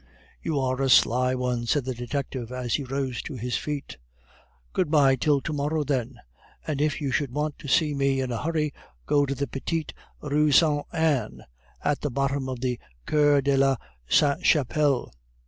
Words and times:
"You 0.41 0.59
are 0.59 0.81
a 0.81 0.89
sly 0.89 1.35
one," 1.35 1.67
said 1.67 1.85
the 1.85 1.93
detective 1.93 2.51
as 2.51 2.73
he 2.73 2.83
rose 2.83 3.21
to 3.21 3.35
his 3.35 3.55
feet. 3.55 3.97
"Good 4.73 4.89
bye 4.89 5.15
till 5.15 5.41
to 5.41 5.53
morrow, 5.53 5.83
then. 5.83 6.19
And 6.65 6.81
if 6.81 7.01
you 7.01 7.11
should 7.11 7.31
want 7.31 7.59
to 7.59 7.67
see 7.67 7.93
me 7.93 8.19
in 8.19 8.31
a 8.31 8.41
hurry, 8.41 8.73
go 9.05 9.27
to 9.27 9.35
the 9.35 9.45
Petite 9.45 9.93
Rue 10.19 10.51
Saint 10.51 10.87
Anne 10.91 11.45
at 11.83 12.01
the 12.01 12.09
bottom 12.09 12.49
of 12.49 12.61
the 12.61 12.79
Cour 13.05 13.43
de 13.43 13.55
la 13.55 13.75
Sainte 14.07 14.43
Chapelle. 14.43 15.13